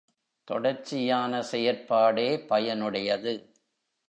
தொடர்ச்சியான 0.47 1.41
செயற்பாடே 1.51 2.27
பயனுடையது. 2.49 3.33